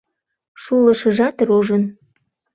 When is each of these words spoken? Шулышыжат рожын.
Шулышыжат 0.61 1.37
рожын. 1.47 1.83